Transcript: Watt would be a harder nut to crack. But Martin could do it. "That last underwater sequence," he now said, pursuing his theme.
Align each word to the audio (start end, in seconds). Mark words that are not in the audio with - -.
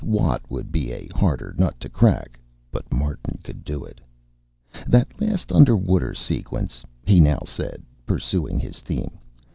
Watt 0.03 0.41
would 0.49 0.71
be 0.71 0.91
a 0.91 1.05
harder 1.09 1.53
nut 1.59 1.79
to 1.81 1.87
crack. 1.87 2.39
But 2.71 2.91
Martin 2.91 3.37
could 3.43 3.63
do 3.63 3.83
it. 3.85 4.01
"That 4.87 5.21
last 5.21 5.51
underwater 5.51 6.15
sequence," 6.15 6.83
he 7.05 7.19
now 7.19 7.43
said, 7.45 7.83
pursuing 8.07 8.59
his 8.59 8.79
theme. 8.79 9.19